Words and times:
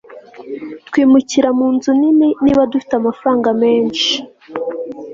Twimukira 0.87 1.49
munzu 1.59 1.89
nini 1.99 2.27
niba 2.43 2.61
dufite 2.71 2.93
amafaranga 2.97 3.49
menshi 3.61 4.11